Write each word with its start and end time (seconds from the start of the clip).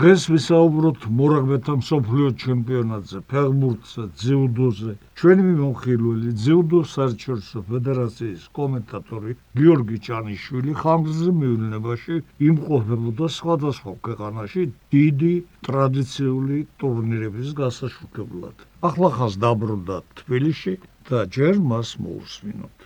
დღეს 0.00 0.22
ვისაუბროთ 0.32 1.02
მორაგბეთა 1.16 1.72
მსოფლიო 1.78 2.28
ჩემპიონატზე, 2.42 3.18
ფეხბურთზე, 3.32 4.04
ძიუდოზე. 4.20 4.92
ჩვენი 5.20 5.42
მიმოხილველი 5.48 6.30
ძიუდო 6.44 6.80
საერთაშორისო 6.92 7.60
ფედერაციის 7.68 8.46
კომენტატორი 8.58 9.32
გიორგი 9.60 9.98
ჭანიშვილი 10.08 10.72
ხანგრძლივ 10.80 11.36
მივლინებაში 11.42 12.16
იმყოფებოდა 12.48 13.26
სხვადასხვა 13.36 13.92
ქვეყანაში 14.08 14.62
დიდი 14.96 15.34
ტრადიციული 15.68 16.58
ტურნირების 16.80 17.48
გასაშუქებლად. 17.60 18.56
ახლა 18.88 19.08
ხას 19.20 19.34
დაბრუნდა 19.44 19.96
თბილისში 20.16 20.74
და 21.12 21.18
ჯერ 21.36 21.54
მას 21.70 21.88
მოусმინოთ. 22.00 22.76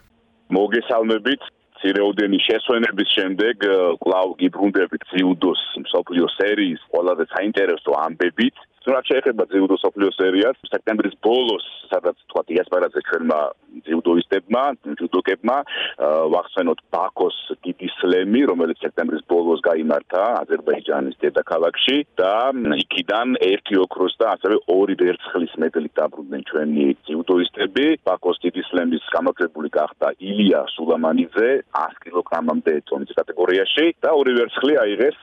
მოგესალმებით 0.59 1.43
ცირეოდენი 1.85 2.39
შესვენების 2.41 3.09
შემდეგ 3.13 3.65
კლავ 4.01 4.31
გიბრუნდებით 4.41 5.03
ძიუდოს 5.13 5.63
მსოფლიო 5.85 6.29
სერიის 6.35 6.81
ყველაზე 6.95 7.25
საინტერესო 7.35 7.97
ამბებით 8.01 8.57
რაც 8.93 9.09
შეეხება 9.11 9.45
ძიუდო 9.49 9.77
სოფლიო 9.81 10.11
სერიას, 10.13 10.59
სექტემბრის 10.69 11.15
ბოლოს, 11.25 11.65
სადაც 11.89 12.17
თქვა 12.29 12.43
დიასპორაზე 12.51 13.01
ჩვენმა 13.09 13.39
ძიუდოისტებმა, 13.87 14.63
ჯუდოკებმა, 15.01 15.57
ვახსენოთ 16.35 16.81
ბაქოს 16.95 17.37
დიდი 17.65 17.89
სლემი, 17.99 18.43
რომელიც 18.51 18.79
სექტემბრის 18.85 19.25
ბოლოს 19.31 19.61
გამართა 19.65 20.23
აზერბაიჯანის 20.43 21.17
დედაქალაქში 21.25 21.97
და 22.21 22.35
იქიდან 22.85 23.39
ერთი 23.51 23.75
ოქროს 23.85 24.15
და 24.21 24.27
ასევე 24.37 24.57
ორი 24.77 24.95
ვერცხლის 25.01 25.55
მედლით 25.65 25.93
დაბრუნდნენ 26.01 26.43
ჩვენი 26.51 26.85
ძიუდოისტები. 27.09 27.87
ბაქოს 28.05 28.37
დიდი 28.45 28.63
სლემის 28.69 29.05
გამარჯვებული 29.15 29.69
გახდა 29.79 30.09
ილია 30.19 30.61
სულამანიძე 30.77 31.51
100 31.79 32.01
კილოგრამამდე 32.05 32.73
წონის 32.89 33.13
კატეგორიაში 33.19 33.87
და 34.05 34.11
ორი 34.21 34.33
ვერცხლი 34.39 34.75
აიღეს 34.85 35.19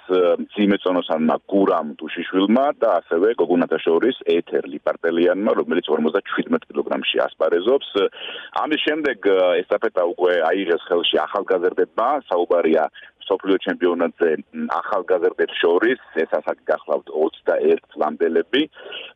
ძიმეწონოსანმა 0.55 1.35
გურამ 1.51 1.87
დუშიშვილმა 1.99 2.65
და 2.81 2.89
ასევე 3.01 3.33
გოგუნათა 3.51 3.77
შორის 3.83 4.17
ეთერ 4.31 4.63
ლიპარტელიანმა, 4.71 5.51
რომელიც 5.59 5.85
57 5.91 6.63
კილოგრამში 6.71 7.17
ასპარეზობს. 7.27 7.89
ამის 8.63 8.81
შემდეგ 8.87 9.17
ესტაფეტა 9.59 10.03
უკვე 10.15 10.33
აიღეს 10.51 10.83
ხელში 10.87 11.17
ახალგაზრდებმა, 11.27 12.07
საუბარია 12.31 12.87
სოფლიო 13.27 13.57
ჩემპიონატზე 13.65 14.29
ახალგაზრდებს 14.75 15.55
შორის, 15.61 15.99
ეს 16.23 16.31
ასაკი 16.39 16.63
გახლავთ 16.71 17.07
21 17.11 17.83
წლამდელები. 17.91 18.61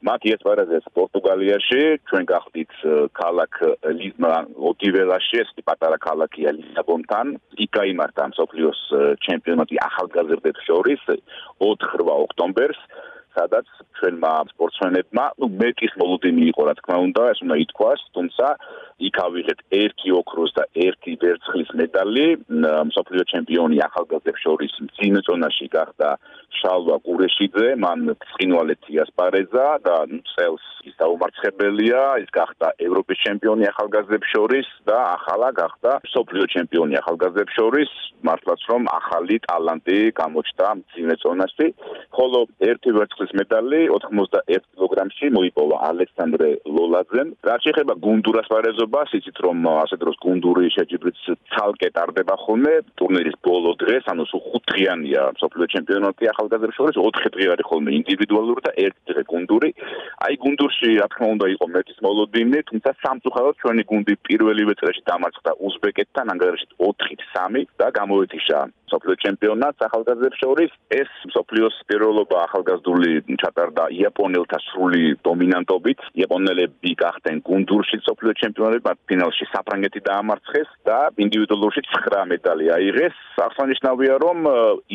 მათ 0.08 0.22
იესპარეზეს 0.30 0.86
პორტუგალიაში, 1.00 1.81
ჩვენ 2.12 2.24
გახდით 2.34 2.72
ქალაქ 3.16 3.52
ოტიველაში, 4.72 5.36
ეს 5.44 5.50
პატარა 5.64 5.98
ქალაქია 6.08 6.50
ლისაბონთან. 6.59 7.26
იქ 7.64 7.72
გამართა 7.76 8.24
სოფლიოს 8.36 8.81
ჩემპიონატი 9.26 9.76
ახალგაზრდებს 9.90 10.62
შორის 10.68 11.02
4 11.59 12.08
ოქტომბერს. 12.28 12.80
სადაც 13.36 13.67
ჩვენმა 14.00 14.31
სპორტსმენებმა 14.53 15.25
ნუ 15.39 15.47
მეტის 15.61 15.94
ბოლოდე 16.02 16.30
მიიღო 16.39 16.64
რა 16.67 16.73
თქმა 16.80 16.97
უნდა 17.08 17.22
ეს 17.33 17.39
უნდა 17.45 17.55
ითქვას 17.66 18.02
თუმცა 18.16 18.47
იქ 18.95 19.17
ავიღეთ 19.19 19.59
ერთი 19.75 20.09
ოქროს 20.16 20.52
და 20.55 20.64
ერთი 20.86 21.14
ვერცხლის 21.19 21.69
მედალი. 21.80 22.28
მსოფლიო 22.89 23.23
ჩემპიონი 23.31 23.78
ახალგაზრდებს 23.88 24.44
შორის 24.45 24.73
წინ 24.95 25.19
წონაში 25.28 25.67
გახდა 25.75 26.09
შალვა 26.59 26.97
კურეშიძე 27.08 27.67
მან 27.83 28.00
ცხინვალეთი 28.23 28.94
ასპარეზა 29.03 29.67
და 29.88 29.97
წელს 30.31 30.66
ის 30.88 30.95
დაუმარცხებელია. 31.02 32.02
ის 32.23 32.30
გახდა 32.39 32.67
ევროპის 32.88 33.17
ჩემპიონი 33.25 33.66
ახალგაზრდებს 33.73 34.28
შორის 34.36 34.67
და 34.88 34.97
ახალა 35.17 35.50
გახდა 35.59 35.91
მსოფლიო 36.08 36.45
ჩემპიონი 36.56 36.95
ახალგაზრდებს 37.02 37.53
შორის. 37.59 37.91
მართლაც 38.25 38.61
რომ 38.72 38.83
ახალი 39.00 39.36
ტალანტი 39.47 40.00
გამოჩნდა 40.22 40.67
წინ 40.95 41.09
წონაში 41.23 41.67
ხოლო 42.16 42.39
ერთი 42.69 42.89
ვერცხლის 42.95 43.25
ოქროს 43.26 43.34
მედალი 43.42 43.80
81 43.90 44.62
კილოგრამში 44.76 45.28
მოიპოვა 45.34 45.78
ალექსანდრე 45.90 46.50
ლოლაძემ. 46.70 47.30
რაც 47.42 47.62
შეეხება 47.66 47.94
გუნდურ 48.06 48.36
ასპარეზობას, 48.42 49.09
იცით 49.18 49.38
რომ 49.45 49.58
ასე 49.81 49.98
დროს 49.98 50.16
გუნდური 50.22 50.69
შეჯიბრიც 50.75 51.18
ცალკე 51.53 51.90
ტარდება 51.96 52.36
ხოლმე 52.46 52.74
ტურნირის 53.00 53.38
ბოლო 53.41 53.74
დღეს, 53.81 54.06
ანუ 54.13 54.24
სულ 54.30 54.41
5 54.46 54.66
დღიანია 54.69 55.22
მსოფლიო 55.38 55.66
ჩემპიონატი 55.74 56.24
ახალგაზრდებს 56.34 56.78
შორის 56.78 56.96
4 57.02 57.34
დღიანი 57.36 57.63
ხოლმე 57.69 57.90
ინდივიდუალური 58.00 58.62
და 58.68 58.72
1 58.78 58.94
დღე 59.09 59.22
გუნდური. 59.31 59.69
აი 60.25 60.34
გუნდურში 60.46 60.90
რა 61.02 61.07
თქმა 61.09 61.28
უნდა 61.36 61.46
იყო 61.56 61.66
მეტის 61.75 62.00
მოლოდინი, 62.06 62.59
თუმცა 62.69 62.90
სამწუხაროდ 63.02 63.56
ჩვენი 63.62 63.84
გუნდი 63.90 64.13
პირველივე 64.28 64.74
წრეში 64.80 65.02
დამარცხდა 65.09 65.52
უზბეკეთთან 65.66 66.25
ანგარიშით 66.34 66.72
4-3 66.78 67.66
და 67.80 67.88
გამოეთიშა 68.00 68.59
მსოფლიო 68.86 69.16
ჩემპიონატს 69.25 69.86
ახალგაზრდებს 69.88 70.42
შორის. 70.44 70.72
ეს 71.02 71.09
მსოფლიოს 71.30 71.75
პირველობა 71.90 72.38
ახალგაზრდული 72.47 73.15
ჩატარდა 73.42 73.84
იაპონელთა 73.96 74.58
სრული 74.68 75.16
დომინანტობით. 75.28 76.00
იაპონელები 76.22 76.92
გახდნენ 77.03 77.38
გუნდურში 77.50 78.02
მსოფლიო 78.02 78.34
ჩემპიონები, 78.42 78.84
მათ 78.88 78.98
ფინალში 79.09 79.46
საფრანგეთი 79.53 80.00
დაამარცხეს 80.09 80.70
და 80.90 80.98
ინდივიდუალურში 81.25 81.81
9 81.92 82.25
მედალი 82.34 82.66
აიღეს. 82.78 83.16
აღსანიშნავია, 83.46 84.14
რომ 84.25 84.38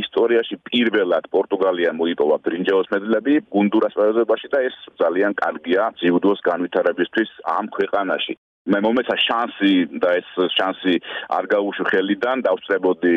ისტორიაში 0.03 0.56
პირველად 0.70 1.25
პორტუგალია 1.34 1.91
მოიპოვა 2.00 2.36
ბრინჯაოს 2.44 2.92
მედლები 2.94 3.34
გუნდურას 3.54 3.94
პერიოდობაში 3.98 4.48
და 4.54 4.59
ეს 4.69 4.76
ძალიან 5.03 5.32
კარგია 5.42 5.82
ძიუდოს 6.00 6.41
განვითარებისთვის 6.50 7.30
ამ 7.56 7.66
ქვეყანაში. 7.76 8.34
მე 8.70 8.78
მომეცა 8.84 9.16
შანსი 9.25 9.75
და 10.03 10.10
ეს 10.20 10.30
შანსი 10.54 10.94
არ 11.32 11.44
გაუშვი 11.53 11.84
ხელიდან 11.91 12.44
დავწერებოდი 12.44 13.14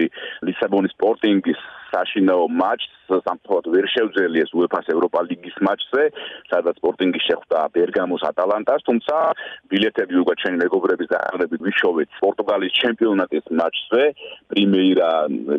ლისაბონის 0.47 0.95
სპორტინგის 0.95 1.59
საშინაო 1.93 2.45
მაჩს 2.61 2.91
სამწუხაროდ 3.25 3.67
ვერ 3.73 3.85
შევძლიეს 3.93 4.51
UEFA-ს 4.57 4.87
ევროპა 4.93 5.19
ლიგის 5.29 5.57
მაჩზე, 5.67 6.03
სადაც 6.51 6.79
სპორტინგი 6.81 7.21
შეხვდა 7.27 7.59
ბერგამოს 7.75 8.23
ატალანტას, 8.31 8.85
თუმცა 8.87 9.15
ბილეთები 9.69 10.15
უკვე 10.23 10.33
ჩვენი 10.41 10.57
მეგობრების 10.63 11.11
დაახლოებით 11.13 11.61
ვიშოვეთ 11.67 12.09
პორტუგალიის 12.23 12.77
ჩემპიონატის 12.81 13.45
მაჩზე, 13.59 14.03
პრიმეირა 14.53 15.11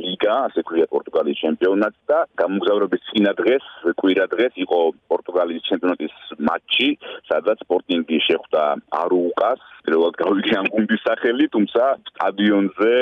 ლიგა, 0.07 0.35
ასე 0.49 0.61
ქვია 0.69 0.87
პორტუგალიის 0.95 1.43
ჩემპიონატს 1.45 2.01
და 2.11 2.19
გამოგზავრების 2.43 3.07
წინა 3.09 3.33
დღეს, 3.41 3.65
კვირა 4.01 4.27
დღეს 4.35 4.55
იყო 4.65 4.81
პორტუგალიის 5.13 5.69
ჩემპიონატის 5.71 6.15
მატჩი, 6.49 6.89
სადაც 7.31 7.57
სპორტინგი 7.65 8.19
შეხვდა 8.29 8.63
არუუკას, 9.05 9.61
პირველად 9.85 10.17
გავიგე 10.17 10.55
ამ 10.61 10.69
გუნდის 10.73 11.03
სახელი, 11.05 11.47
თუმცა 11.55 11.83
სტადიონზე 12.11 12.95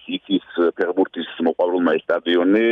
სიტის 0.00 0.46
ფეხბურთის 0.78 1.28
მოყვარულმა 1.46 1.92
სტადიონი 2.04 2.66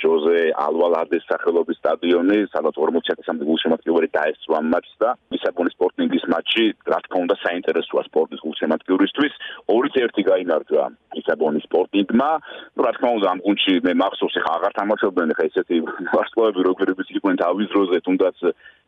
ჟოზე 0.00 0.38
ალვალადეს 0.64 1.26
სახელობის 1.28 1.80
სტადიონი, 1.82 2.38
სადაც 2.54 2.74
40000-მდე 2.80 3.44
გულშემატკივარი 3.50 4.08
დაესწრო 4.16 4.56
ამ 4.60 4.66
მატჩს 4.72 4.96
და 5.04 5.10
ლისაბონის 5.36 5.76
სპორტინგის 5.76 6.24
მატჩი, 6.32 6.64
რა 6.92 6.98
თქმა 7.04 7.18
უნდა, 7.24 7.34
საინტერესოა 7.44 8.02
სპორტის 8.08 8.40
გულშემატკივრისთვის. 8.46 9.32
2-1 9.68 10.24
გაიმარჯვა 10.30 10.84
ლისაბონის 11.16 11.64
სპორტინგმა. 11.68 12.30
ну, 12.76 12.80
რა 12.86 12.92
თქმა 12.96 13.08
უნდა, 13.20 13.26
ამ 13.30 13.40
გუნდში 13.44 13.72
მე 13.84 13.92
მახსოვს, 14.00 14.36
ხა 14.44 14.52
აღარ 14.56 14.72
თამაშობდნენ, 14.80 15.36
ხა 15.36 15.44
ესეთი 15.50 15.76
ვარსკვლავები 16.14 16.60
როგორიც 16.70 17.08
იყვნენ 17.16 17.36
თავის 17.44 17.68
დროზე, 17.72 17.96
თუნდაც 18.06 18.36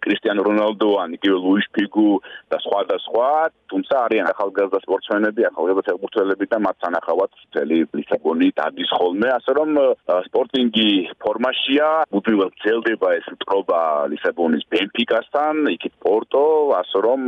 კრისტიანო 0.02 0.42
რონალდო, 0.48 0.90
ან 1.02 1.16
იგივე 1.16 1.36
ლუის 1.44 1.66
ფიგუ 1.76 2.08
და 2.52 2.58
სხვა 2.64 2.80
და 2.90 2.96
სხვა, 3.06 3.30
თუმცა 3.72 3.94
არიან 4.06 4.30
ახალგაზრდა 4.32 4.78
სპორტსმენები, 4.84 5.46
ახალგაზრდა 5.48 5.86
ფეხბურთელები 5.88 6.46
და 6.52 6.58
მათ 6.66 6.76
სანახავად 6.84 7.30
წელი 7.56 7.78
ლისაბონი 7.98 8.48
დადის 8.58 8.90
ხოლმე, 8.98 9.28
ასე 9.38 9.52
რომ 9.58 9.70
სპორტინგი 10.28 10.88
ფორმაშია, 11.24 11.88
უბრალოდ 12.18 12.52
ძელდება 12.64 13.08
ეს 13.18 13.28
პრობა 13.46 13.80
ლისაბონის 14.12 14.68
ბენფიკასთან, 14.74 15.54
იქით 15.76 15.94
პორტო, 16.02 16.46
ასე 16.82 16.98
რომ 17.06 17.20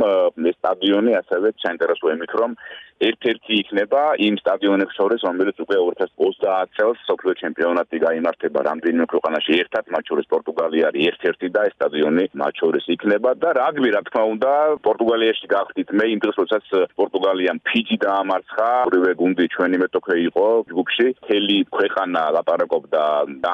ეს 0.51 0.59
სტადიონი 0.59 1.17
ასევე 1.21 1.55
საინტერესო 1.63 2.13
იმით 2.15 2.35
რომ 2.39 2.59
ერთ-ერთი 3.03 3.53
იქნება 3.59 4.01
იმ 4.23 4.35
სტადიონებს 4.39 4.95
შორის, 4.95 5.21
რომელიც 5.27 5.57
უკვე 5.59 5.77
2030 5.83 6.71
წელს 6.79 6.99
სოფლიო 7.09 7.33
ჩემპიონატი 7.43 7.97
გამართება 8.05 8.59
რამდენიმე 8.69 9.05
ქვეყანაში 9.11 9.53
ერთად, 9.63 9.83
მათ 9.91 10.03
შორის 10.09 10.29
პორტუგალია 10.31 10.87
არის 10.89 11.07
ერთ-ერთი 11.11 11.47
და 11.55 11.61
ეს 11.67 11.75
სტადიონი 11.75 12.25
მათ 12.39 12.53
შორის 12.61 12.85
იქნება 12.95 13.31
და 13.43 13.49
რაგბი 13.59 13.89
რა 13.95 14.01
თქმა 14.07 14.23
უნდა 14.35 14.51
პორტუგალიაში 14.87 15.45
გახდით. 15.55 15.87
მე 15.91 16.05
იმ 16.15 16.19
დროს 16.23 16.35
როდესაც 16.39 16.65
პორტუგალიამ 16.95 17.59
ფიჯი 17.67 17.97
დაამარცხა, 18.05 18.69
ორივე 18.87 19.11
გუნდი 19.19 19.45
ჩვენი 19.55 19.77
მეტოქე 19.83 20.15
იყო 20.29 20.45
ჯგუფში, 20.71 21.07
თელი 21.27 21.57
ქვეყანა 21.75 22.21
ლაპარაკობდა 22.35 23.03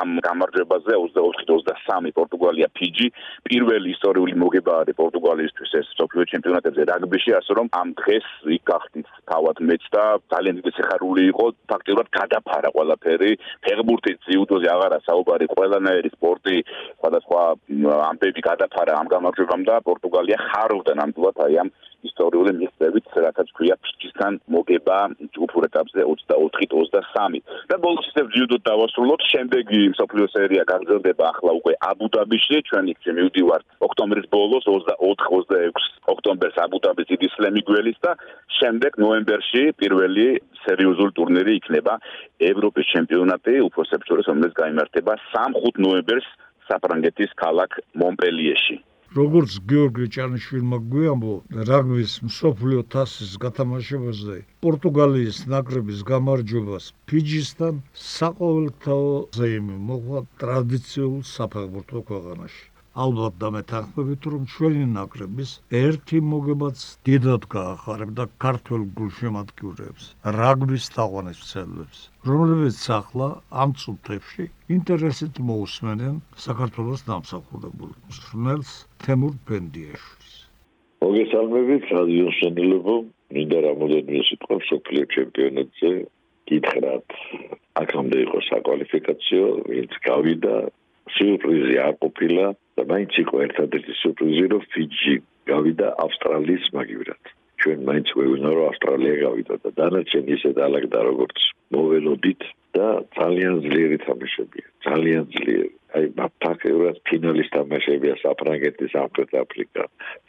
ამ 0.02 0.10
გამარჯვებაზე 0.22 0.94
24-23 1.02 2.14
პორტუგალია 2.14 2.68
ფიჯი, 2.78 3.08
პირველი 3.50 3.90
ისტორიული 3.96 4.34
მოგება 4.38 4.74
არის 4.86 5.00
პორტუგალიისთვის 5.02 5.72
ეს 5.82 5.88
სოფლიო 5.98 6.24
ჩემპიონატებზე 6.32 6.84
რაგბიში, 6.94 7.32
ასე 7.42 7.52
რომ 7.58 7.68
ამ 7.82 7.88
დღეს 7.98 8.28
იქ 8.58 8.64
გახდით 8.70 9.08
თავად 9.32 9.58
მეც 9.70 9.84
და 9.96 10.04
ძალიან 10.34 10.56
დიდი 10.60 10.72
სიხარული 10.78 11.22
იყო. 11.32 11.46
ფაქტობრივად 11.72 12.08
გადაფარა 12.20 12.70
ყველაფერი. 12.76 13.32
ფეხბურთი 13.66 14.12
ძიუდოზე 14.26 14.68
აღარა 14.76 15.00
საუბარი 15.08 15.46
ყველანაირი 15.56 16.10
სპორტი 16.18 16.58
სხვადასხვა 17.00 17.42
ამბები 18.12 18.42
გადაფარა 18.50 18.92
ამ 19.02 19.08
გამარჯვებამ 19.16 19.64
და 19.70 19.76
პორტუგალია 19.88 20.38
ხარობდა 20.48 20.94
ნამდვილად 21.02 21.38
აი 21.48 21.56
ამ 21.64 21.70
ისტორიული 22.08 22.52
მიღწევით, 22.58 23.06
რასაც 23.26 23.50
ქვია 23.58 23.76
ფიჭისთან 23.86 24.40
მოგება 24.54 24.98
ჯგუფურ 25.36 25.68
ეტაპზე 25.70 26.02
24-23. 26.10 27.42
და 27.70 27.76
ბოლოს 27.84 28.06
ისევ 28.12 28.26
ჯიუდო 28.34 28.58
დავასრულოთ, 28.66 29.22
შემდეგი 29.32 29.82
სოფლიო 30.00 30.28
სერია 30.34 30.64
გაგრძელდება 30.72 31.24
ახლა 31.34 31.52
უკვე 31.60 31.74
აბუ-დაბიში, 31.92 32.58
ჩვენი 32.70 32.94
ხე 33.02 33.12
მივდივართ 33.18 33.66
ოქტომბრის 33.88 34.28
ბოლოს 34.34 34.66
24-26 34.66 35.90
ოქტომბერს 36.14 36.58
აბუ-დაბის 36.66 37.10
დიდი 37.12 37.28
სლემი 37.36 37.62
გველის 37.70 37.98
და 38.02 38.12
შემდეგ 38.60 38.92
ნოემბერში 38.98 39.21
პირველი 39.82 40.28
სერიოზული 40.66 41.12
ტურნირი 41.18 41.58
იქნება 41.60 41.98
ევროპის 42.52 42.86
ჩემპიონატი, 42.94 43.58
უფროსებს 43.68 44.08
შორის, 44.10 44.30
რომელიც 44.32 44.54
გამართება 44.62 45.18
3-5 45.34 45.82
ნოემბერს 45.86 46.30
საფრანგეთის 46.70 47.32
ქალაქ 47.44 47.82
მონპელიეში. 48.04 48.78
როგორც 49.12 49.56
გიორგი 49.68 50.06
ჭანიშვილმა 50.16 50.78
გვიამბო, 50.92 51.34
რაგბის 51.70 52.14
მსოფლიო 52.28 52.84
თასის 52.94 53.34
გათამაშებაზე 53.44 54.38
პორტუგალიის 54.64 55.40
ნაკრების 55.52 56.00
გამარჯვებას 56.12 56.86
ფიჯისთან 57.12 57.84
საყოველთაო 58.08 59.12
ზეიმი 59.40 59.78
მოყვა 59.92 60.26
ტრადიციულ 60.46 61.18
საფეხბურთო 61.36 62.08
ქვეყანაში. 62.08 62.71
ალბათ 63.06 63.36
და 63.42 63.50
მეთანხმებით 63.56 64.28
რომ 64.34 64.48
ჩვენი 64.54 64.86
ნაკრების 64.94 65.52
ერთი 65.82 66.20
მოგებაც 66.32 66.84
დიდად 67.08 67.48
გაახარებდა 67.56 68.26
ქართულ 68.46 68.82
გულშემატკივრებს 69.00 70.10
რაგბის 70.38 70.90
თაყვანისმცემლებს 70.96 72.04
რომლებიც 72.32 72.80
ახლა 73.00 73.30
ამ 73.64 73.76
წუთებში 73.84 74.50
ინტერესით 74.78 75.40
მოусმენენ 75.52 76.20
საქართველოს 76.48 77.08
დამსახურებულ 77.12 77.92
მსმენელს 78.12 78.74
თემურ 79.06 79.34
პენდიაშვილს 79.48 80.36
მოგესალმებით 81.06 81.86
რადიო 81.98 82.32
სენელებო 82.40 82.96
მინდა 83.36 83.60
რამოდენიმე 83.68 84.22
სიტყვა 84.28 84.58
სოფლიო 84.70 85.06
ჩემპიონატზე 85.16 85.92
გითხრათ. 86.52 87.08
აქამდე 87.82 88.18
იყო 88.26 88.40
საკვალიფიკაციო 88.50 89.46
ვინც 89.72 89.94
გავიდა 90.08 90.56
სიურპრიზი 91.16 91.76
არ 91.86 91.94
ყოფილა 92.04 92.46
და 92.78 92.82
მაინც 92.92 93.14
იყო 93.24 93.36
ერთადერთი 93.48 93.94
სიურპრიზი 94.02 94.46
რომ 94.54 94.64
ფიჯი 94.74 95.16
გავიდა 95.52 95.88
ავსტრალიის 96.06 96.66
მაგივრად. 96.78 97.24
ჩვენ 97.62 97.80
მაინც 97.90 98.08
ვეუბნა 98.18 98.50
რომ 98.58 98.66
ავსტრალია 98.72 99.16
გავიდა 99.26 99.56
და 99.64 99.70
დანარჩენი 99.80 100.32
ისე 100.38 100.52
დაალაგდა 100.58 101.00
როგორც 101.10 101.38
მოველოდით 101.76 102.42
და 102.78 102.88
ძალიან 103.20 103.56
ძლიერი 103.66 103.98
თამაშებია 104.08 104.68
ძალიან 104.88 105.24
ძლიერი. 105.36 105.70
აი 105.92 106.06
ფაქტიურად 106.44 106.98
ფინალის 107.08 107.50
თამაშებია 107.54 108.14
საფრანგეთი 108.24 108.86
სამხრეთ 108.96 109.32
აფრიკა 109.44 109.84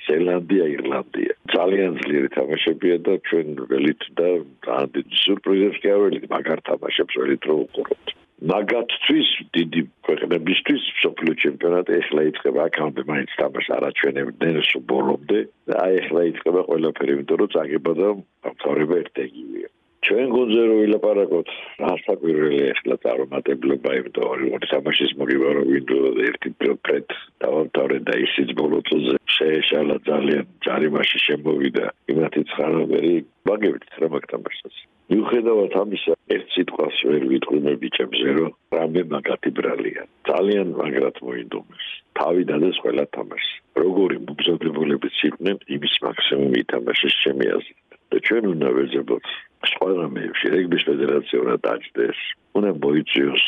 ზელანდია 0.07 0.65
ირლანდია. 0.77 1.33
ძალიან 1.55 1.93
ძლიერი 2.03 2.31
თამაშებია 2.39 2.97
და 3.07 3.15
ჩვენ 3.31 3.47
ველით 3.71 4.03
და 4.19 4.29
ძალიან 4.67 4.91
დიდი 4.97 5.23
სიურპრიზებს 5.23 5.79
გაველით 5.87 6.25
მაგარ 6.35 6.61
თამაშებს 6.69 7.15
ველით 7.23 7.43
რო 7.49 7.57
უყურებთ 7.65 8.12
მაგათთვის 8.51 9.29
დიდი 9.55 9.83
ქვეყნებისთვის 10.07 10.87
სოფლიო 11.03 11.35
ჩემპიონატი 11.43 11.99
ახლა 12.03 12.23
იწყება 12.31 12.65
აქამდე 12.69 13.03
მაინც 13.11 13.37
თამაშ 13.43 13.67
არაჩვენებდნენ 13.77 14.57
სულ 14.71 14.83
ბოლომდე 14.93 15.39
აი 15.85 16.01
ახლა 16.03 16.25
იწყება 16.31 16.65
ყველაფერი 16.71 17.15
იმიტომ 17.17 17.39
რომ 17.43 17.53
წაგება 17.55 17.93
და 18.01 18.09
ავტორება 18.51 18.99
ერთეგივია 19.03 19.69
ჩვენ 20.07 20.27
გუნდზე 20.35 20.63
რო 20.69 20.77
ვილაპარაკოთ 20.83 21.51
ასაკვირველი 21.93 22.63
ახლა 22.75 22.97
წარმატებლობა 23.05 23.91
იმიტომ 23.99 24.33
რომ 24.41 24.57
ორი 24.59 24.67
თამაშის 24.75 25.13
მოგება 25.21 25.53
რომ 25.59 25.69
ვინდო 25.73 25.99
ერთი 26.27 26.51
პრეთ 26.59 27.15
დავამთავრე 27.45 27.99
და 28.09 28.15
ისიც 28.27 28.49
ბოლო 28.59 28.81
წუთზე 28.91 29.17
შეეშალა 29.37 29.97
ძალიან 30.09 30.45
ჯარიმაში 30.67 31.19
შემოვიდა. 31.27 31.85
იმათი 32.13 32.43
ცხარობერი 32.51 33.15
მაგებით 33.47 33.85
რა 34.03 34.09
მაგთამაშს 34.17 34.83
მიუხედავად 35.13 35.73
ამისა, 35.83 36.15
ერთ 36.35 36.47
სიტყვას 36.57 36.97
ვერ 37.09 37.25
ვიტყვი 37.33 37.59
მე 37.67 37.73
ბიჭებზე, 37.83 38.29
რომ 38.39 38.53
რამე 38.77 39.03
მაგათი 39.13 39.51
ბრალია. 39.59 40.03
ძალიან 40.29 40.69
მაგრად 40.81 41.17
მოინდომეს. 41.27 41.87
თავი 42.17 42.43
დადეს 42.51 42.77
ყველა 42.83 43.05
თამაშს. 43.17 43.51
როგორი 43.83 44.17
მოგზაურებულებით 44.29 45.17
იყვნენ, 45.29 45.57
იმის 45.77 45.95
მაქსიმუმი 46.07 46.59
ითამაშეს 46.65 47.15
ჩემი 47.25 47.47
აზრით. 47.57 47.93
და 48.13 48.17
ჩვენ 48.29 48.45
უნდა 48.53 48.69
ვეძებოთ 48.77 49.27
სხვა 49.73 49.89
რამეებში, 50.01 50.47
რეგბის 50.55 50.83
ფედერაცია 50.89 51.39
უნდა 51.45 51.57
დაჭდეს. 51.67 52.19
უნდა 52.57 52.71
მოიწიოს 52.85 53.45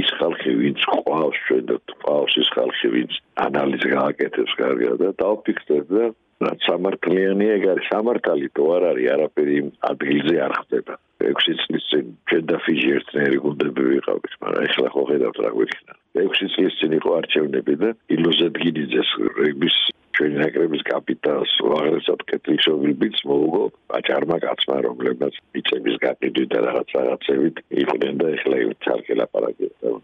ის 0.00 0.08
ხალხი, 0.18 0.50
ვინც 0.60 0.80
ყავს 0.90 1.38
ჩვენ 1.46 1.64
და 1.70 1.76
ყავს 2.04 2.34
ის 2.42 2.48
ხალხი, 2.56 2.86
ვინც 2.94 3.12
ანალიზს 3.46 3.86
გააკეთებს 3.96 4.52
კარგად 4.60 4.94
და 5.04 5.08
დავფიქრდეთ 5.22 5.86
და 5.96 6.04
რაც 6.46 6.68
სამართლიანი 6.68 7.46
ეგ 7.56 7.66
არის 7.74 7.90
სამართალი 7.94 8.48
თუ 8.56 8.68
არ 8.76 8.86
არის 8.92 9.10
არაფერი 9.16 9.58
ადგილზე 9.92 10.36
არ 10.46 10.54
ხდება. 10.60 10.94
6 11.22 11.58
წლის 11.64 11.84
წინ 11.90 12.06
ჩვენ 12.28 12.44
და 12.50 12.56
ფიჯი 12.64 12.88
ერთნაირი 12.98 13.38
გუნდები 13.44 13.82
ვიყავით 13.90 14.32
მაგრამ 14.42 14.64
ეხლა 14.68 14.88
ხო 14.94 15.02
ხედავთ 15.10 15.38
რა 15.44 15.50
გვიქნა 15.56 15.94
6 16.20 16.48
წლის 16.54 16.78
წინ 16.80 16.96
იყო 16.98 17.10
არჩევნები 17.18 17.74
და 17.82 17.90
ილუზე 18.16 18.48
დგინიძეს 18.56 19.10
რეგბის 19.38 19.76
ჩვენი 20.14 20.36
ნაკრების 20.42 20.82
კაპიტანს 20.90 21.52
აღარესად 21.74 22.20
კეთილშობილიც 22.30 23.16
მოუგო 23.30 23.64
აჭარმა 23.98 24.36
კაცმა 24.44 24.76
რომლებსაც 24.88 25.38
იწების 25.60 25.96
გაყიდვით 26.04 26.48
და 26.54 26.60
რაღაც 26.68 26.88
რაღაცებით 26.98 27.56
იყვნენ 27.82 28.14
და 28.22 28.26
ეხლა 28.36 28.56
იცარკე 28.66 29.14
ლაპარაკებდა 29.22 29.96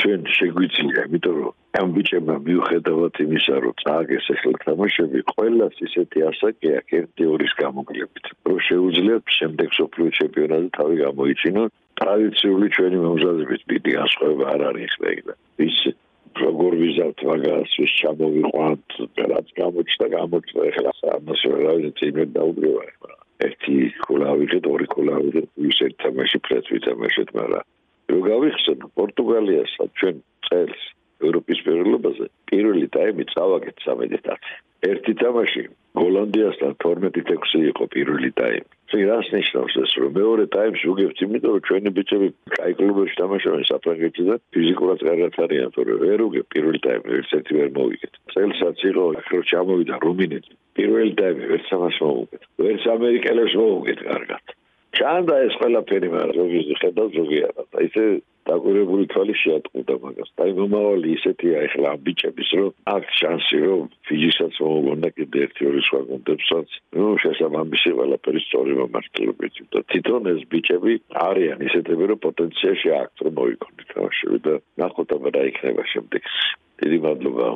ჩვენ 0.00 0.20
შეგვიძლია, 0.36 1.02
იმიტომ 1.08 1.36
რომ 1.40 1.52
ამ 1.80 1.88
ბიჭებმა 1.96 2.36
მიუხედავად 2.46 3.14
იმისა, 3.24 3.54
რომ 3.64 3.74
წააგეს 3.82 4.26
ახლა 4.34 4.52
თამაშები, 4.64 5.18
ყველას 5.32 5.76
ისეთი 5.86 6.18
ასაკი 6.30 6.68
აქვს 6.78 6.94
ერთი 7.00 7.24
ორის 7.34 7.52
გამოკლებით, 7.60 8.24
რომ 8.48 8.58
შეუძლიათ 8.68 9.24
შემდეგ 9.38 9.68
სოფლიო 9.80 10.08
ჩემპიონატზე 10.18 10.70
თავი 10.78 10.94
გამოიჩინონ. 11.04 11.68
ტრადიციული 12.00 12.66
ჩვენი 12.76 12.98
მომზადებით 13.04 13.62
დიდი 13.72 13.92
ასხვება 14.04 14.44
არ 14.54 14.60
არის 14.70 14.94
ეგ 15.12 15.18
და 15.28 15.34
ის 15.68 15.76
როგორ 16.40 16.72
ვიზავთ 16.80 17.18
მაგას, 17.28 17.72
ის 17.84 17.92
ჩამოვიყვანთ, 18.00 18.86
რაც 19.32 19.48
გამოჩნდა, 19.60 20.06
გამოჩნდა 20.16 20.62
ახლა 20.70 20.92
ამას 21.16 21.42
რა 21.50 21.72
ვიცი, 21.80 22.08
მე 22.16 22.24
დაუბრუნდა. 22.36 23.12
ერთი 23.40 23.76
კულავი, 24.06 24.46
ორი 24.72 24.86
კულავი, 24.94 25.28
ის 25.68 25.78
ერთ 25.84 25.94
თამაში 26.04 26.38
ფრეთ 26.44 26.64
ვითამაშეთ, 26.72 27.28
მაგრამ 27.40 27.68
რო 28.12 28.20
გავიხსენო 28.30 28.86
პორტუგალიასა 28.98 29.84
ჩვენ 30.00 30.16
წელს 30.48 30.82
ევროპის 31.26 31.58
პირველობაზე 31.66 32.26
პირველი 32.50 32.86
ტაიმი 32.96 33.24
წავაგეთ 33.34 33.86
სამედიტაცი 33.86 34.54
ერთი 34.88 35.12
თამაში 35.20 35.62
გოლანდიასთან 36.00 36.72
12-6 36.82 37.64
იყო 37.70 37.84
პირველი 37.94 38.30
ტაიმი. 38.40 38.68
ეს 38.90 39.02
რას 39.10 39.26
ნიშნავს 39.34 39.74
ეს 39.82 39.92
რომ 40.02 40.12
მეორე 40.18 40.44
ტაიმს 40.54 40.82
უგებთ 40.92 41.18
იმიტომ 41.24 41.52
რომ 41.54 41.64
ჩვენი 41.68 41.90
ბიჭები 41.98 42.28
კაი 42.56 42.72
კლუბებში 42.80 43.16
თამაშობენ 43.20 43.64
საფრანგეთში 43.70 44.24
და 44.30 44.34
ფიზიკურად 44.54 45.00
კარგად 45.08 45.32
არიან 45.44 45.70
თორე 45.76 45.94
ვერ 46.04 46.20
უგებ 46.26 46.46
პირველი 46.54 46.80
ტაიმი 46.86 47.10
ერთ-ერთი 47.20 47.52
ვერ 47.58 47.70
მოვიგეთ. 47.78 48.12
წელსაც 48.34 48.78
იყო 48.90 49.04
ახლა 49.20 49.40
ჩამოვიდა 49.50 49.94
რუმინეთი. 50.06 50.52
პირველი 50.78 51.12
ტაიმი 51.20 51.44
ვერ 51.50 51.62
სამას 51.70 51.96
მოვუგეთ 52.06 52.42
ვერც 52.62 52.82
ამერიკელებს 52.96 53.54
მოვუგეთ 53.60 54.00
კარგად 54.10 54.44
ჩანდა 54.96 55.34
ეს 55.46 55.54
ყველაფერი 55.60 56.08
მაგრამ 56.16 56.48
ზოგი 56.54 56.76
ხედავ 56.82 57.08
ზოგი 57.16 57.38
არა 57.48 57.64
და 57.72 57.78
ისე 57.86 58.04
დაგვირებული 58.48 59.04
თვალი 59.12 59.34
შეატყუდა 59.42 59.94
მაგას. 60.02 60.30
და 60.38 60.44
იმომავალი 60.50 61.08
ისეთია 61.16 61.56
ეხლა 61.66 61.90
ბიჭების 62.06 62.50
რომ 62.58 62.70
აქ 62.94 63.04
შანსი 63.18 63.58
რომ 63.64 63.84
ფიჯისაც 64.08 64.54
მოუგონდა 64.64 65.08
კიდე 65.16 65.38
ერთი 65.46 65.62
ორი 65.70 65.82
სხვა 65.88 66.00
გუნდებსაც 66.10 66.68
ნუ 66.96 67.06
შესაბამისი 67.24 67.90
ყველაფერი 67.98 68.40
სწორი 68.46 68.72
მომართულებით 68.80 69.54
და 69.74 69.80
თვითონ 69.90 70.22
ეს 70.32 70.42
ბიჭები 70.54 70.94
არიან 71.26 71.58
ისეთები 71.68 72.04
რომ 72.10 72.22
პოტენციაში 72.26 72.88
აქვს 73.02 73.20
რომ 73.28 73.32
მოიქონდეთ 73.40 73.86
თამაშები 73.94 74.38
და 74.48 74.54
ნახოთ 74.82 75.10
აბა 75.16 75.28
რა 75.36 75.42
იქნება 75.52 75.84
შემდეგ. 75.92 76.22
დიდი 76.80 76.98
მადლობა. 77.06 77.46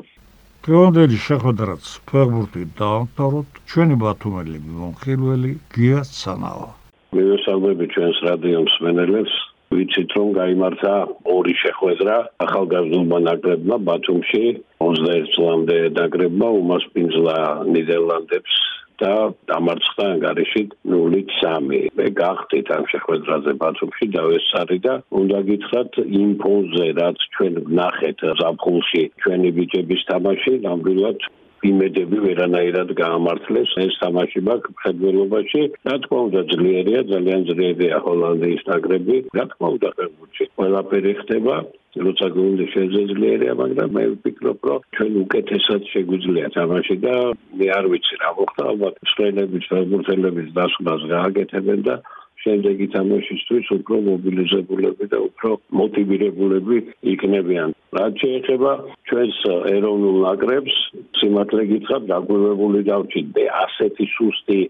გეონდელი 0.65 1.19
შეხვედრაც 1.29 1.85
ფეგბურთი 2.09 2.63
დაამთავროთ. 2.79 3.49
ჩვენი 3.69 3.95
ბათუმელი 4.05 4.59
მონხილველი 4.79 5.53
გია 5.75 6.01
სანავა 6.09 6.84
მივესალმები 7.15 7.87
ჩვენს 7.95 8.19
რადიო 8.29 8.61
მსმენელებს. 8.67 9.35
ვიცით 9.75 10.11
რომ 10.17 10.29
გამართა 10.39 10.95
ორი 11.35 11.55
შეხვედრა 11.63 12.17
ახალგაზრდულმა 12.45 13.19
ნაკრებმა 13.29 13.77
ბათუმში 13.89 14.43
21 14.85 15.27
წლამდე 15.35 15.79
ნაკრებმა 15.99 16.49
უმასპინძლა 16.61 17.37
ნიდერლანდებს 17.75 18.55
და 19.03 19.15
დამარცხდა 19.51 20.05
ანგარიში 20.15 20.63
0-3. 20.95 21.81
მე 21.99 22.07
გახდით 22.21 22.69
ამ 22.77 22.85
შეხვედრაზე 22.93 23.53
ბათუმში 23.63 24.07
დავესარი 24.17 24.79
და 24.87 24.95
უნდა 25.21 25.39
გითხრათ 25.49 25.93
იმ 26.21 26.31
ფონზე 26.43 26.87
რაც 27.01 27.19
ჩვენ 27.35 27.55
ვნახეთ 27.71 28.19
ზაფხულში 28.43 29.03
ჩვენი 29.25 29.51
ბიჭების 29.59 30.03
თამაში 30.11 30.53
ნამდვილად 30.67 31.19
იმედები 31.71 32.19
ვერანაირად 32.25 32.91
გაამართლეს 32.99 33.71
ეს 33.85 33.95
თამაში 34.03 34.41
მაგ 34.49 34.69
ფედერალობაში 34.83 35.63
რა 35.89 35.97
თქმა 36.05 36.19
უნდა 36.29 36.43
ძლიერია 36.53 37.01
ძალიან 37.13 37.41
ძლიერია 37.51 37.97
ჰოლანდიის 38.07 38.63
ნაკრები. 38.73 39.17
რა 39.39 39.45
თქმა 39.53 39.69
უნდა 39.77 39.89
ფეხბურთში 39.99 40.45
ყველაფერი 40.57 41.13
ხდება. 41.23 41.57
როცა 41.95 42.27
გუნდი 42.35 42.65
შეძლიერია, 42.75 43.53
მაგრამ 43.55 43.91
მე 43.95 44.05
ვფიქრობ, 44.15 44.59
რომ 44.67 44.81
ჩვენ 44.99 45.13
უკეთესად 45.25 45.83
შეგვიძლია 45.95 46.47
თამაში 46.57 46.97
და 47.05 47.15
მე 47.59 47.67
არ 47.79 47.87
ვიცი 47.93 48.15
რა 48.23 48.31
მოხდა, 48.39 48.63
ალბათ 48.73 48.95
სტრენების 49.13 49.65
ფეხბურთელების 49.71 50.49
დასვლას 50.59 51.03
გააკეთებენ 51.15 51.81
და 51.87 51.95
შემდეგი 52.45 52.87
თამაშისთვის 52.95 53.67
უფრო 53.79 53.97
მობილიზებულები 54.09 55.05
და 55.13 55.19
უფრო 55.29 55.51
მოტივირებულები 55.81 56.77
იქნებიან. 57.15 57.71
რაც 57.99 58.15
შეეხება 58.25 58.73
ჩვენს 59.09 59.39
ეროვნულ 59.75 60.17
ნაკრებს, 60.27 60.75
სიმართლე 61.21 61.63
გითხრათ, 61.73 62.03
დაგვირებული 62.13 62.81
დავჭით 62.91 63.27
და 63.37 63.45
ასეთი 63.65 64.05
სუსტი 64.17 64.61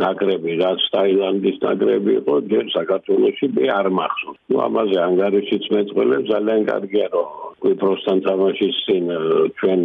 ნაკრები, 0.00 0.52
რაც 0.62 0.80
ტაილანდის 0.94 1.56
ნაკრები 1.66 2.12
იყო, 2.20 2.34
ჯერ 2.50 2.64
საქართველოსი 2.76 3.46
მე 3.56 3.66
არ 3.78 3.86
მახსოვს. 3.98 4.38
ნუ 4.50 4.56
ამაზე 4.66 4.98
ანგარიშიც 5.06 5.64
მეწყვილებს 5.74 6.30
ძალიან 6.30 6.62
კარგია, 6.70 7.06
რომ 7.14 7.28
კვიპროსთან 7.62 8.18
თამაშის 8.26 8.76
წინ 8.86 9.04
ჩვენ 9.58 9.80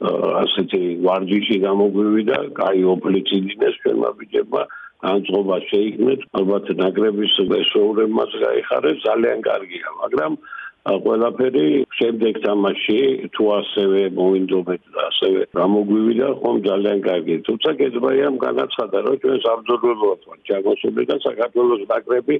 ასეთი 0.00 0.82
ვარჯიში 1.04 1.56
გამოგვივიდა, 1.66 2.38
კაი 2.56 2.80
ოპლიციდინეს 2.94 3.74
ჩვენმა 3.82 4.10
ბიჭებმა 4.20 4.62
განწყობა 5.04 5.56
შეიქმნეთ, 5.70 6.20
ალბათ 6.38 6.66
ნაკრების 6.80 7.34
ესოურებმაც 7.60 8.30
გაიხარეს, 8.44 8.98
ძალიან 9.08 9.38
კარგია, 9.48 9.88
მაგრამ 10.02 10.32
ყველაფერი 10.80 11.66
შემდეგ 11.92 12.34
თამაში 12.40 13.00
თუ 13.36 13.44
ასევე 13.60 14.00
მოინდომეთ 14.16 14.82
და 14.94 15.00
ასევე 15.10 15.40
გამოგვივიდა 15.60 16.28
ხომ 16.40 16.56
ძალიან 16.68 16.98
კარგი. 17.04 17.34
თუმცა 17.48 17.70
გეძბაიამ 17.80 18.36
განაცხადა 18.46 18.98
რომ 19.04 19.16
ჩვენ 19.22 19.38
საბრძოლველად 19.44 20.20
ვართ 20.28 20.40
ჩაგოსული 20.48 21.02
და 21.10 21.16
საქართველოს 21.26 21.82
ნაკრები 21.92 22.36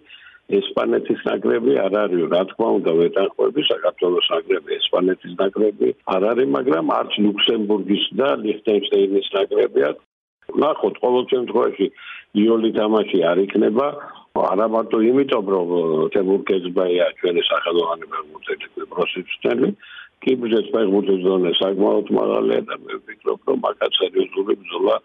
ესპანეთის 0.59 1.21
ნაკრები 1.29 1.73
არ 1.85 1.95
არის 2.05 2.23
რა 2.33 2.43
თქმა 2.51 2.69
უნდა 2.79 2.93
ვეტანხმები 3.01 3.61
საქართველოს 3.71 4.27
ნაკრები 4.35 4.71
ესპანეთის 4.81 5.35
ნაკრები 5.43 5.89
არ 6.15 6.23
არის 6.31 6.49
მაგრამ 6.57 6.87
არც 6.97 7.13
ლუქსემბურგის 7.27 8.05
და 8.19 8.29
ლიხტენშტეინის 8.45 9.29
ნაკრებია 9.37 9.91
ნახოთ 10.65 10.95
ყოველ 11.05 11.25
შემთხვევაში 11.33 11.87
იოლი 12.41 12.71
თამაში 12.79 13.19
არ 13.31 13.39
იქნება 13.47 13.87
არა 14.41 14.67
მარტო 14.75 14.99
იმიტომ 15.11 15.47
რომ 15.55 15.71
თემურ 16.15 16.41
კეცბაია 16.51 17.07
ჩვენი 17.21 17.43
სახელოვანი 17.51 18.07
ფეხბურთელი 18.13 18.87
პროსიცტელი 18.95 19.69
კი 20.25 20.33
ბუჯეტ 20.41 20.67
ფეხბურთის 20.75 21.21
ზონე 21.25 21.51
საკმაოდ 21.61 22.13
მაღალია 22.19 22.61
და 22.69 22.77
მე 22.85 22.95
ვფიქრობ 23.01 23.41
რომ 23.51 23.59
მაგაც 23.67 23.93
სერიოზული 24.01 24.55
ბრძოლა 24.61 24.97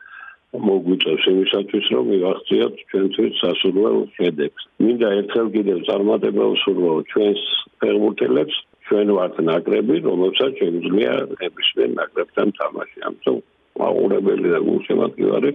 მოგვიწევს 0.67 1.25
იმისათვის 1.31 1.85
რომ 1.95 2.05
მივახციოთ 2.11 2.75
ჩვენთვის 2.91 3.33
სასურველ 3.41 3.97
შედეგს. 4.17 4.61
მინდა 4.85 5.09
ერთხელ 5.19 5.47
კიდევ 5.55 5.79
წარმატება 5.89 6.43
უსურვო 6.55 6.91
ჩვენს 7.11 7.41
ფეხბურთელებს 7.81 8.55
ჩვენ 8.87 9.07
ვართ 9.17 9.35
ნაკრები 9.49 9.95
რომელსაც 10.07 10.51
შეგვიძლია 10.61 11.13
ნებისმიერ 11.41 11.89
ნაკრებთან 11.99 12.47
თამაში. 12.59 12.97
ამიტომ 13.09 13.37
აურებელი 13.83 14.51
და 14.55 14.59
გულშემატკივარი 14.67 15.51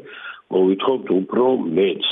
მოვითხოვთ 0.50 1.12
უფრო 1.20 1.46
მეც 1.78 2.10